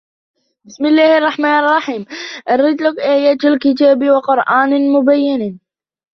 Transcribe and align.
بِسْمِ 0.65 0.85
اللَّهِ 0.85 1.17
الرَّحْمَنِ 1.17 1.45
الرَّحِيمِ 1.49 2.05
الر 2.49 2.73
تِلْكَ 2.77 2.99
آيَاتُ 2.99 3.45
الْكِتَابِ 3.45 4.09
وَقُرْآنٍ 4.09 4.91
مُبِينٍ 4.91 5.59